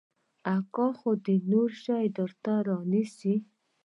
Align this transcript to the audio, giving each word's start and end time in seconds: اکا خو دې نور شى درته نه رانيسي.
اکا 0.55 0.87
خو 0.97 1.11
دې 1.25 1.35
نور 1.51 1.69
شى 1.83 2.03
درته 2.17 2.53
نه 2.57 2.61
رانيسي. 2.67 3.35